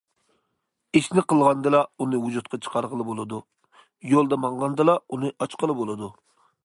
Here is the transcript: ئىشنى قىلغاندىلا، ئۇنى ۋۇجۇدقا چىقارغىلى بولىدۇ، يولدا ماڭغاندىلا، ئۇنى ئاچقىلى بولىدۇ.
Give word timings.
ئىشنى 0.99 1.23
قىلغاندىلا، 1.33 1.81
ئۇنى 2.05 2.21
ۋۇجۇدقا 2.23 2.59
چىقارغىلى 2.67 3.07
بولىدۇ، 3.11 3.39
يولدا 4.15 4.41
ماڭغاندىلا، 4.47 4.97
ئۇنى 5.11 5.31
ئاچقىلى 5.37 5.77
بولىدۇ. 5.85 6.11